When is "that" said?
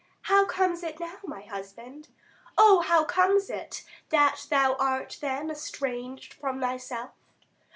4.09-4.47